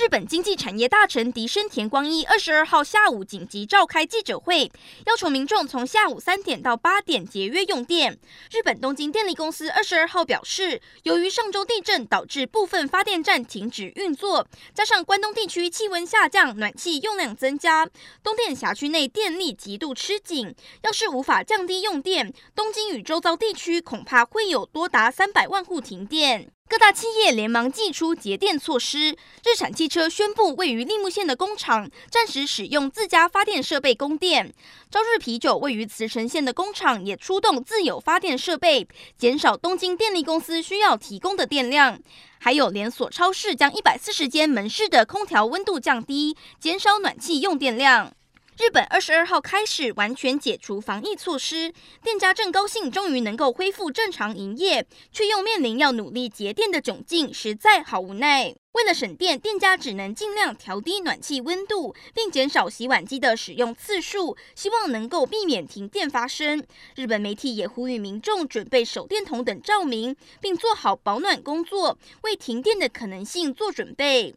[0.00, 4.72] 日本经济产业大臣迪生田光一二十二号下午紧急召开记者会，
[5.04, 8.18] 要求民众从下午三点到八点节约用电。
[8.50, 17.86] 日本东京电力公司二十二号表示，由于上周地震导致部分发电站停止运作，加上关东地区气温下降，暖气用量增加，
[18.22, 20.54] 东电辖区内电力极度吃紧。
[20.80, 26.50] 要是无法降低用电，东京与周遭地区恐怕会有多达三百万户停电。
[26.70, 29.16] 各大企业连忙祭出节电措施。
[29.44, 34.54] 日产汽车宣布，位于立木县的工厂暂时使用自家发电设备供电。
[34.88, 38.86] 朝日啤酒位于茨城县的工厂也出动自有发电设备，
[39.18, 41.98] 减少东京电力公司需要提供的电量。
[42.38, 48.12] 还有连锁超市将一百四十间门市的空调温度降低，减少暖气用电量。
[48.60, 58.54] 日本二十二号开始完全解除防疫措施，店家正高兴终于能够恢复正常营业，却又面临要努力节电的窘境，实在好无奈。
[58.72, 66.62] 为了省电，店家只能尽量调低暖气温度，并减少洗碗机的使用次数，希望能够避免停电发生。
[66.94, 74.34] 日本媒体也呼吁民众准备手电筒等照明，并做好保暖工作，为停电的可能性做准备。